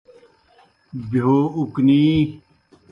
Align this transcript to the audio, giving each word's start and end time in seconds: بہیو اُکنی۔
بہیو 1.09 1.37
اُکنی۔ 1.57 2.01